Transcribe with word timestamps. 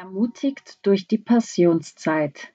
ermutigt 0.00 0.78
durch 0.80 1.08
die 1.08 1.18
Passionszeit, 1.18 2.54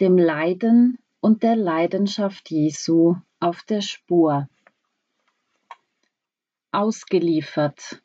dem 0.00 0.18
Leiden 0.18 0.98
und 1.20 1.44
der 1.44 1.54
Leidenschaft 1.54 2.50
Jesu 2.50 3.14
auf 3.38 3.62
der 3.62 3.82
Spur. 3.82 4.48
Ausgeliefert. 6.72 8.02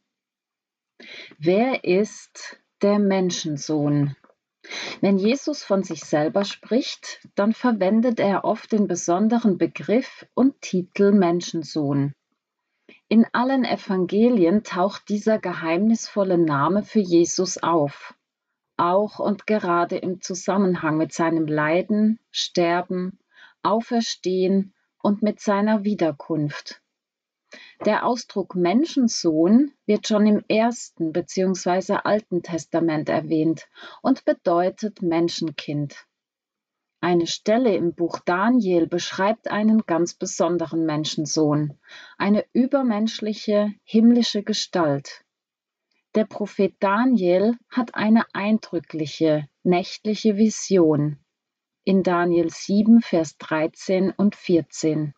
Wer 1.40 1.86
ist 1.86 2.62
der 2.84 3.00
Menschensohn? 3.00 4.16
Wenn 5.00 5.18
Jesus 5.18 5.64
von 5.64 5.82
sich 5.82 6.02
selber 6.02 6.46
spricht, 6.46 7.28
dann 7.34 7.54
verwendet 7.54 8.20
er 8.20 8.46
oft 8.46 8.72
den 8.72 8.88
besonderen 8.88 9.58
Begriff 9.58 10.28
und 10.36 10.62
Titel 10.62 11.14
Menschensohn. 11.14 12.14
In 13.08 13.26
allen 13.34 13.66
Evangelien 13.66 14.64
taucht 14.64 15.10
dieser 15.10 15.40
geheimnisvolle 15.40 16.38
Name 16.38 16.84
für 16.84 17.00
Jesus 17.00 17.58
auf, 17.58 18.14
auch 18.82 19.20
und 19.20 19.46
gerade 19.46 19.98
im 19.98 20.22
Zusammenhang 20.22 20.98
mit 20.98 21.14
seinem 21.14 21.46
Leiden, 21.46 22.20
Sterben, 22.32 23.20
Auferstehen 23.62 24.74
und 25.02 25.22
mit 25.22 25.40
seiner 25.40 25.84
Wiederkunft. 25.84 26.82
Der 27.86 28.06
Ausdruck 28.06 28.56
Menschensohn 28.56 29.72
wird 29.86 30.08
schon 30.08 30.26
im 30.26 30.44
Ersten 30.48 31.12
bzw. 31.12 32.00
Alten 32.04 32.42
Testament 32.42 33.10
erwähnt 33.10 33.68
und 34.02 34.26
bedeutet 34.26 35.02
Menschenkind. 35.02 36.08
Eine 37.02 37.28
Stelle 37.28 37.76
im 37.76 37.94
Buch 37.94 38.20
Daniel 38.26 38.88
beschreibt 38.88 39.50
einen 39.50 39.82
ganz 39.86 40.14
besonderen 40.14 40.86
Menschensohn, 40.86 41.78
eine 42.18 42.46
übermenschliche, 42.54 43.74
himmlische 43.84 44.44
Gestalt. 44.44 45.24
Der 46.14 46.26
Prophet 46.26 46.76
Daniel 46.82 47.58
hat 47.70 47.96
eine 47.96 48.26
eindrückliche, 48.34 49.48
nächtliche 49.64 50.36
Vision 50.36 51.20
in 51.86 52.04
Daniel 52.04 52.50
7, 52.50 53.00
Vers 53.00 53.38
13 53.38 54.12
und 54.12 54.36
14. 54.36 55.14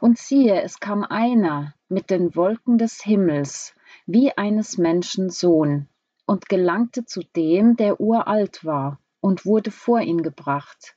Und 0.00 0.18
siehe, 0.18 0.62
es 0.62 0.78
kam 0.78 1.02
einer 1.02 1.74
mit 1.88 2.10
den 2.10 2.36
Wolken 2.36 2.78
des 2.78 3.02
Himmels, 3.02 3.74
wie 4.06 4.30
eines 4.30 4.78
Menschen 4.78 5.28
Sohn, 5.28 5.88
und 6.24 6.48
gelangte 6.48 7.04
zu 7.04 7.22
dem, 7.34 7.74
der 7.74 8.00
uralt 8.00 8.64
war, 8.64 9.00
und 9.20 9.44
wurde 9.44 9.72
vor 9.72 10.02
ihn 10.02 10.22
gebracht. 10.22 10.96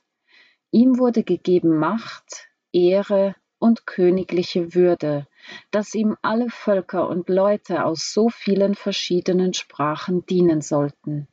Ihm 0.70 0.98
wurde 0.98 1.24
gegeben 1.24 1.78
Macht, 1.78 2.48
Ehre 2.70 3.34
und 3.58 3.86
königliche 3.86 4.74
Würde, 4.74 5.26
dass 5.70 5.94
ihm 5.94 6.16
alle 6.22 6.50
Völker 6.50 7.08
und 7.08 7.28
Leute 7.28 7.84
aus 7.84 8.12
so 8.12 8.28
vielen 8.28 8.74
verschiedenen 8.74 9.54
Sprachen 9.54 10.26
dienen 10.26 10.60
sollten. 10.60 11.28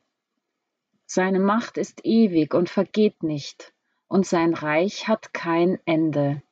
Seine 1.06 1.38
Macht 1.38 1.76
ist 1.76 2.04
ewig 2.04 2.54
und 2.54 2.70
vergeht 2.70 3.22
nicht, 3.22 3.72
und 4.08 4.26
sein 4.26 4.54
Reich 4.54 5.06
hat 5.06 5.32
kein 5.34 5.78
Ende. 5.84 6.42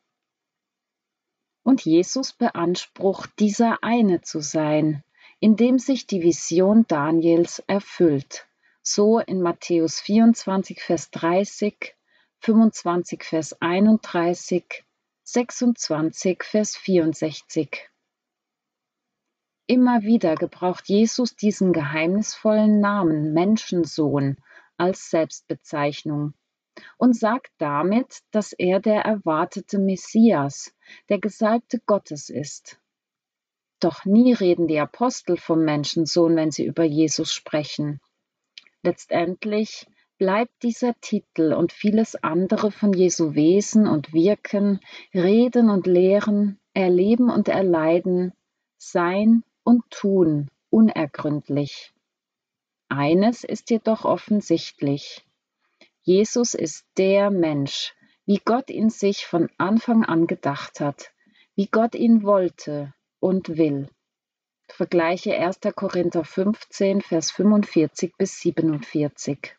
Und 1.62 1.84
Jesus 1.84 2.32
beansprucht, 2.32 3.31
dieser 3.38 3.82
eine 3.82 4.21
zu 4.21 4.41
sein, 4.41 5.05
in 5.41 5.56
dem 5.56 5.78
sich 5.78 6.06
die 6.06 6.22
Vision 6.22 6.87
Daniels 6.87 7.61
erfüllt. 7.66 8.47
So 8.82 9.21
in 9.21 9.41
Matthäus 9.41 10.00
24, 10.00 10.82
Vers 10.82 11.11
30, 11.12 11.94
25, 12.41 13.22
Vers 13.22 13.61
31, 13.61 14.84
26, 15.25 16.43
Vers 16.43 16.77
64. 16.77 17.88
Immer 19.69 20.03
wieder 20.03 20.34
gebraucht 20.34 20.88
Jesus 20.88 21.37
diesen 21.37 21.72
geheimnisvollen 21.72 22.81
Namen 22.81 23.32
Menschensohn 23.32 24.37
als 24.77 25.11
Selbstbezeichnung 25.11 26.34
und 26.99 27.16
sagt 27.16 27.53
damit, 27.59 28.22
dass 28.32 28.53
er 28.53 28.81
der 28.81 29.03
erwartete 29.03 29.78
Messias, 29.78 30.75
der 31.09 31.21
Gesalbte 31.21 31.81
Gottes 31.87 32.28
ist. 32.28 32.81
Doch 33.78 34.05
nie 34.05 34.32
reden 34.32 34.66
die 34.66 34.81
Apostel 34.81 35.37
vom 35.37 35.65
Menschensohn, 35.65 36.34
wenn 36.34 36.50
sie 36.50 36.65
über 36.65 36.84
Jesus 36.84 37.32
sprechen. 37.32 38.00
Letztendlich 38.82 39.87
bleibt 40.22 40.62
dieser 40.62 40.94
Titel 41.00 41.53
und 41.53 41.72
vieles 41.72 42.15
andere 42.15 42.71
von 42.71 42.93
Jesu 42.93 43.34
Wesen 43.34 43.88
und 43.88 44.12
Wirken, 44.12 44.78
Reden 45.12 45.69
und 45.69 45.88
Lehren, 45.88 46.60
Erleben 46.75 47.28
und 47.28 47.49
Erleiden, 47.49 48.32
Sein 48.78 49.43
und 49.65 49.82
Tun 49.91 50.49
unergründlich. 50.71 51.93
Eines 52.88 53.43
ist 53.43 53.71
jedoch 53.71 54.05
offensichtlich. 54.05 55.25
Jesus 56.03 56.55
ist 56.55 56.87
der 56.97 57.32
Mensch, 57.32 57.93
wie 58.25 58.41
Gott 58.44 58.71
ihn 58.71 58.91
sich 58.91 59.27
von 59.27 59.50
Anfang 59.59 60.05
an 60.05 60.28
gedacht 60.28 60.78
hat, 60.78 61.11
wie 61.56 61.66
Gott 61.66 61.97
ihn 61.97 62.22
wollte 62.22 62.94
und 63.19 63.56
will. 63.56 63.88
Vergleiche 64.69 65.37
1. 65.37 65.59
Korinther 65.75 66.25
15, 66.25 67.00
Vers 67.00 67.32
45 67.32 68.12
bis 68.16 68.38
47. 68.38 69.56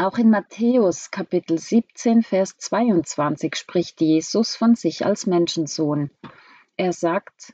Auch 0.00 0.16
in 0.16 0.30
Matthäus 0.30 1.10
Kapitel 1.10 1.58
17, 1.58 2.22
Vers 2.22 2.56
22 2.56 3.56
spricht 3.56 4.00
Jesus 4.00 4.54
von 4.54 4.76
sich 4.76 5.04
als 5.04 5.26
Menschensohn. 5.26 6.12
Er 6.76 6.92
sagt, 6.92 7.52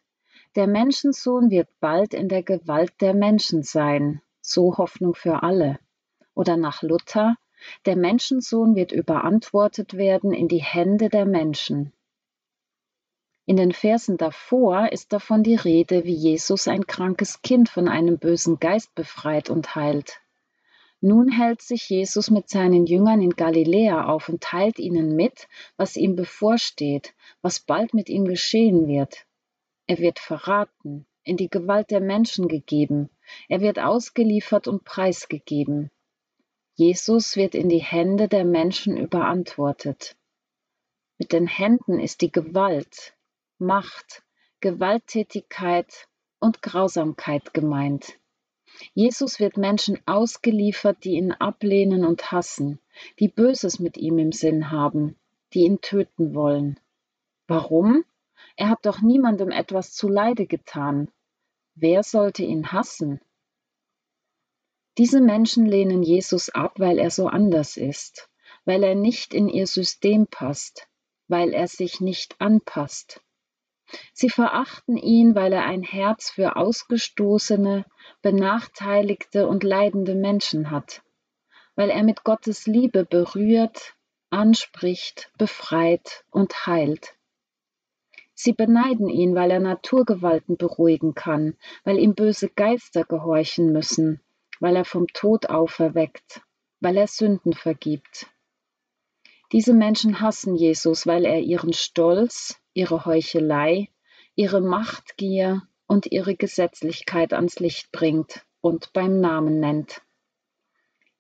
der 0.55 0.67
Menschensohn 0.67 1.51
wird 1.51 1.71
bald 1.81 2.13
in 2.13 2.29
der 2.29 2.43
Gewalt 2.43 2.93
der 3.01 3.15
Menschen 3.15 3.63
sein, 3.63 4.21
so 4.43 4.77
Hoffnung 4.77 5.15
für 5.15 5.43
alle. 5.43 5.79
Oder 6.35 6.59
nach 6.59 6.83
Luther, 6.83 7.39
der 7.87 7.97
Menschensohn 7.97 8.75
wird 8.75 8.93
überantwortet 8.93 9.95
werden 9.95 10.35
in 10.35 10.47
die 10.47 10.63
Hände 10.63 11.09
der 11.09 11.25
Menschen. 11.25 11.95
In 13.47 13.57
den 13.57 13.73
Versen 13.73 14.19
davor 14.19 14.93
ist 14.93 15.15
davon 15.15 15.45
die 15.45 15.57
Rede, 15.57 16.05
wie 16.05 16.13
Jesus 16.15 16.69
ein 16.69 16.87
krankes 16.87 17.41
Kind 17.41 17.71
von 17.71 17.89
einem 17.89 18.19
bösen 18.19 18.59
Geist 18.59 18.95
befreit 18.95 19.49
und 19.49 19.75
heilt. 19.75 20.21
Nun 21.07 21.31
hält 21.31 21.61
sich 21.61 21.91
Jesus 21.91 22.31
mit 22.31 22.49
seinen 22.49 22.87
Jüngern 22.87 23.21
in 23.21 23.37
Galiläa 23.37 24.07
auf 24.07 24.31
und 24.31 24.41
teilt 24.41 24.79
ihnen 24.79 25.15
mit, 25.15 25.49
was 25.77 25.99
ihm 25.99 26.17
bevorsteht, 26.17 27.13
was 27.43 27.61
bald 27.61 27.93
mit 27.93 28.09
ihm 28.09 28.25
geschehen 28.25 28.89
wird. 28.89 29.27
Er 29.87 29.99
wird 29.99 30.19
verraten, 30.19 31.05
in 31.23 31.37
die 31.37 31.51
Gewalt 31.51 31.91
der 31.91 32.01
Menschen 32.01 32.49
gegeben, 32.49 33.11
er 33.51 33.61
wird 33.61 33.79
ausgeliefert 33.79 34.67
und 34.67 34.85
preisgegeben. 34.85 35.91
Jesus 36.75 37.37
wird 37.37 37.55
in 37.55 37.69
die 37.69 37.83
Hände 37.83 38.27
der 38.27 38.47
Menschen 38.47 38.97
überantwortet. 38.97 40.17
Mit 41.19 41.35
den 41.35 41.47
Händen 41.47 42.01
ist 42.01 42.23
die 42.23 42.33
Gewalt, 42.33 43.15
Macht, 43.59 44.23
Gewalttätigkeit 44.61 46.09
und 46.41 46.63
Grausamkeit 46.63 47.53
gemeint. 47.53 48.19
Jesus 48.95 49.41
wird 49.41 49.57
Menschen 49.57 49.99
ausgeliefert, 50.07 51.05
die 51.05 51.13
ihn 51.13 51.33
ablehnen 51.33 52.05
und 52.05 52.33
hassen, 52.33 52.79
die 53.19 53.29
Böses 53.29 53.79
mit 53.79 53.97
ihm 53.97 54.19
im 54.19 54.33
Sinn 54.33 54.71
haben, 54.71 55.17
die 55.53 55.61
ihn 55.61 55.81
töten 55.81 56.35
wollen. 56.35 56.79
Warum? 57.47 58.05
Er 58.57 58.71
hat 58.71 58.87
doch 58.87 59.01
niemandem 59.01 59.51
etwas 59.51 59.93
zuleide 59.93 60.47
getan. 60.47 61.11
Wer 61.75 62.03
sollte 62.03 62.45
ihn 62.45 62.73
hassen? 62.73 63.21
Diese 64.97 65.21
Menschen 65.21 65.67
lehnen 65.67 66.05
Jesus 66.05 66.51
ab, 66.51 66.79
weil 66.79 66.99
er 66.99 67.11
so 67.11 67.27
anders 67.27 67.77
ist, 67.77 68.31
weil 68.65 68.85
er 68.85 68.95
nicht 68.95 69.35
in 69.35 69.49
ihr 69.49 69.67
System 69.67 70.29
passt, 70.29 70.89
weil 71.27 71.53
er 71.53 71.67
sich 71.67 72.01
nicht 72.01 72.41
anpasst. 72.41 73.24
Sie 74.13 74.31
verachten 74.31 74.97
ihn, 74.97 75.35
weil 75.35 75.53
er 75.53 75.65
ein 75.65 75.83
Herz 75.83 76.31
für 76.31 76.57
ausgestoßene, 76.57 77.85
benachteiligte 78.23 79.47
und 79.47 79.63
leidende 79.65 80.15
Menschen 80.15 80.71
hat, 80.71 81.03
weil 81.75 81.91
er 81.91 82.03
mit 82.03 82.25
Gottes 82.25 82.67
Liebe 82.67 83.05
berührt, 83.05 83.95
anspricht, 84.31 85.31
befreit 85.39 86.25
und 86.31 86.67
heilt. 86.67 87.15
Sie 88.35 88.53
beneiden 88.53 89.09
ihn, 89.09 89.35
weil 89.35 89.51
er 89.53 89.61
Naturgewalten 89.61 90.57
beruhigen 90.57 91.15
kann, 91.15 91.57
weil 91.85 91.99
ihm 91.99 92.15
böse 92.15 92.49
Geister 92.49 93.05
gehorchen 93.05 93.73
müssen, 93.73 94.21
weil 94.59 94.75
er 94.75 94.85
vom 94.85 95.07
Tod 95.09 95.51
auferweckt, 95.51 96.43
weil 96.81 96.97
er 96.97 97.07
Sünden 97.07 97.53
vergibt. 97.53 98.27
Diese 99.53 99.73
Menschen 99.73 100.21
hassen 100.21 100.57
Jesus, 100.57 101.07
weil 101.07 101.25
er 101.25 101.39
ihren 101.39 101.73
Stolz, 101.73 102.61
ihre 102.75 103.07
Heuchelei, 103.07 103.89
ihre 104.35 104.61
Machtgier 104.61 105.63
und 105.87 106.07
ihre 106.13 106.37
Gesetzlichkeit 106.37 107.33
ans 107.33 107.59
Licht 107.59 107.93
bringt 107.93 108.45
und 108.61 108.93
beim 108.93 109.21
Namen 109.21 109.61
nennt. 109.61 110.03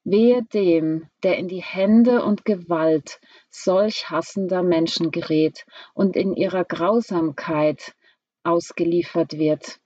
Wehe 0.03 0.43
dem, 0.43 1.09
der 1.23 1.39
in 1.39 1.49
die 1.49 1.62
Hände 1.62 2.23
und 2.25 2.45
Gewalt 2.45 3.21
solch 3.49 4.11
hassender 4.11 4.62
Menschen 4.62 5.11
gerät 5.11 5.65
und 5.95 6.15
in 6.15 6.35
ihrer 6.35 6.65
Grausamkeit 6.65 7.95
ausgeliefert 8.43 9.39
wird. 9.39 9.81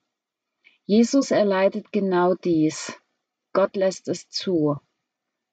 Jesus 0.85 1.31
erleidet 1.31 1.93
genau 1.93 2.35
dies. 2.35 2.99
Gott 3.53 3.76
lässt 3.76 4.09
es 4.09 4.29
zu. 4.29 4.79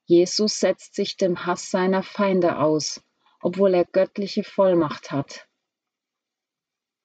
Jesus 0.06 0.59
setzt 0.59 0.95
sich 0.95 1.17
dem 1.17 1.45
Hass 1.45 1.69
seiner 1.69 2.01
Feinde 2.03 2.57
aus, 2.57 3.03
obwohl 3.41 3.73
er 3.73 3.85
göttliche 3.85 4.44
Vollmacht 4.44 5.12
hat. 5.12 5.47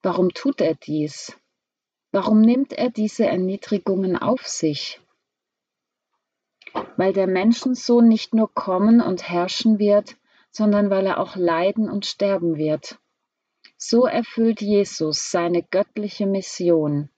Warum 0.02 0.30
tut 0.30 0.62
er 0.62 0.74
dies? 0.74 1.36
Warum 2.10 2.40
nimmt 2.40 2.72
er 2.72 2.90
diese 2.90 3.26
Erniedrigungen 3.26 4.16
auf 4.16 4.46
sich? 4.46 5.00
Weil 6.96 7.12
der 7.12 7.26
Menschensohn 7.26 8.08
nicht 8.08 8.34
nur 8.34 8.52
kommen 8.52 9.00
und 9.02 9.28
herrschen 9.28 9.78
wird, 9.78 10.16
sondern 10.50 10.88
weil 10.88 11.06
er 11.06 11.18
auch 11.18 11.36
leiden 11.36 11.90
und 11.90 12.06
sterben 12.06 12.56
wird. 12.56 12.98
So 13.76 14.06
erfüllt 14.06 14.60
Jesus 14.60 15.30
seine 15.30 15.62
göttliche 15.62 16.26
Mission. 16.26 17.10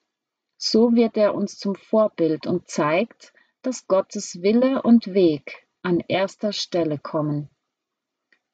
So 0.57 0.95
wird 0.95 1.17
er 1.17 1.35
uns 1.35 1.59
zum 1.59 1.77
Vorbild 1.77 2.47
und 2.47 2.69
zeigt, 2.69 3.33
dass 3.63 3.87
Gottes 3.87 4.43
Wille 4.43 4.83
und 4.83 5.15
Weg 5.15 5.67
an 5.83 6.01
erster 6.09 6.53
Stelle 6.53 6.99
kommen. 6.99 7.49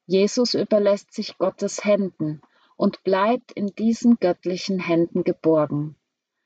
Jesus 0.05 0.53
überlässt 0.53 1.13
sich 1.13 1.37
Gottes 1.37 1.83
Händen 1.83 2.41
und 2.79 3.03
bleibt 3.03 3.51
in 3.51 3.75
diesen 3.75 4.21
göttlichen 4.21 4.79
Händen 4.79 5.25
geborgen, 5.25 5.97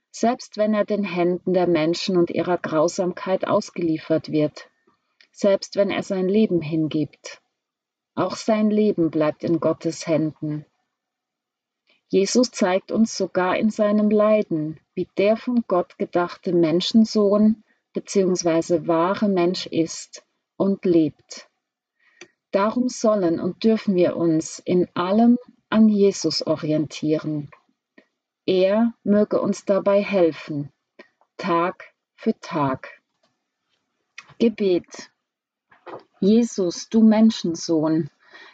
selbst 0.10 0.58
wenn 0.58 0.74
er 0.74 0.84
den 0.84 1.04
Händen 1.04 1.54
der 1.54 1.68
Menschen 1.68 2.18
und 2.18 2.32
ihrer 2.32 2.58
Grausamkeit 2.58 3.46
ausgeliefert 3.46 4.32
wird, 4.32 4.68
selbst 5.32 5.76
wenn 5.76 5.92
er 5.92 6.02
sein 6.02 6.28
Leben 6.28 6.60
hingibt. 6.60 7.40
Auch 8.16 8.36
sein 8.36 8.72
Leben 8.72 9.12
bleibt 9.12 9.44
in 9.44 9.60
Gottes 9.60 10.08
Händen. 10.08 10.66
Jesus 12.08 12.50
zeigt 12.50 12.92
uns 12.92 13.16
sogar 13.16 13.56
in 13.56 13.70
seinem 13.70 14.10
Leiden, 14.10 14.80
wie 14.96 15.08
der 15.20 15.38
von 15.38 15.64
Gott 15.68 16.00
gedachte 16.00 16.52
Menschensohn 16.52 17.64
bzw. 17.94 18.88
wahre 18.88 19.30
Mensch 19.30 19.68
ist 19.68 20.26
und 20.58 20.84
lebt. 20.84 21.48
Darum 22.50 22.90
sollen 22.90 23.40
und 23.40 23.64
dürfen 23.64 23.94
wir 23.94 24.18
uns 24.18 24.58
in 24.58 24.88
allem 24.96 25.38
an 25.74 25.90
Jesus 25.90 26.46
orientieren. 26.46 27.50
Er 28.46 28.94
möge 29.04 29.42
uns 29.42 29.66
dabei 29.66 30.04
helfen, 30.04 30.72
Tag 31.38 31.96
für 32.14 32.40
Tag. 32.40 33.02
Gebet. 34.38 35.10
Jesus, 36.20 36.90
du 36.90 37.02
Menschensohn, 37.02 38.12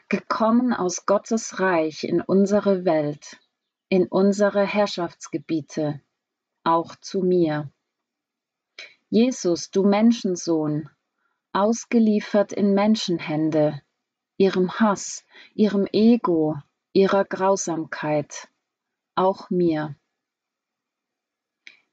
gekommen 0.08 0.72
aus 0.72 1.06
Gottes 1.06 1.60
Reich 1.60 2.06
in 2.06 2.22
unsere 2.22 2.86
Welt, 2.86 3.38
in 3.90 4.08
unsere 4.08 4.66
Herrschaftsgebiete, 4.66 6.00
auch 6.64 6.96
zu 6.96 7.20
mir. 7.20 7.70
Jesus, 9.10 9.72
du 9.72 9.84
Menschensohn, 9.84 10.90
ausgeliefert 11.52 12.54
in 12.54 12.74
Menschenhände, 12.74 13.82
ihrem 14.38 14.80
Hass, 14.80 15.26
ihrem 15.54 15.86
Ego, 15.92 16.56
ihrer 16.94 17.26
Grausamkeit, 17.26 18.50
auch 19.16 19.50
mir. 19.50 19.96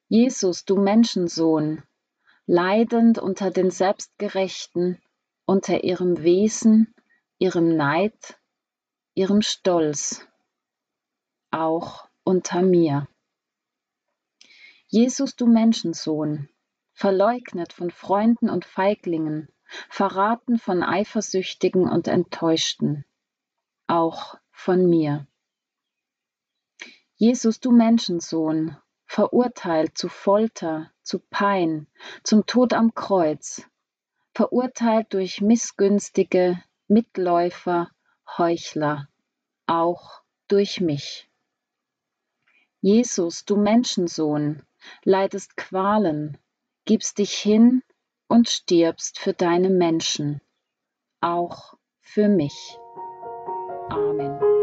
Jesus, 0.09 0.65
du 0.65 0.77
Menschensohn, 0.77 1.83
leidend 2.47 3.19
unter 3.19 3.51
den 3.51 3.71
Selbstgerechten, 3.71 5.03
unter 5.45 5.85
ihrem 5.85 6.23
Wesen, 6.23 6.95
ihrem 7.39 7.77
Neid, 7.77 8.39
ihrem 9.15 9.43
Stolz, 9.43 10.27
auch 11.51 12.09
unter 12.25 12.63
mir. 12.63 13.09
Jesus, 14.89 15.37
du 15.37 15.47
Menschensohn, 15.47 16.49
verleugnet 16.93 17.73
von 17.73 17.91
Freunden 17.91 18.49
und 18.49 18.65
Feiglingen, 18.65 19.49
verraten 19.91 20.59
von 20.59 20.83
Eifersüchtigen 20.83 21.89
und 21.89 22.09
Enttäuschten, 22.09 23.05
auch 23.89 24.39
von 24.57 24.89
mir. 24.89 25.27
Jesus, 27.17 27.61
du 27.61 27.71
Menschensohn, 27.71 28.77
verurteilt 29.05 29.97
zu 29.97 30.09
Folter, 30.09 30.91
zu 31.03 31.21
Pein, 31.21 31.87
zum 32.25 32.47
Tod 32.47 32.73
am 32.73 32.95
Kreuz, 32.95 33.63
verurteilt 34.35 35.13
durch 35.13 35.41
missgünstige 35.41 36.61
Mitläufer, 36.89 37.91
Heuchler, 38.39 39.09
auch 39.67 40.23
durch 40.49 40.81
mich. 40.81 41.31
Jesus, 42.81 43.45
du 43.45 43.57
Menschensohn, 43.57 44.63
leidest 45.05 45.57
Qualen, 45.57 46.39
gibst 46.87 47.19
dich 47.19 47.35
hin 47.35 47.83
und 48.27 48.49
stirbst 48.49 49.19
für 49.19 49.35
deine 49.35 49.71
Menschen, 49.71 50.41
auch 51.21 51.77
für 52.01 52.29
mich. 52.29 52.79
Amen. 53.93 54.56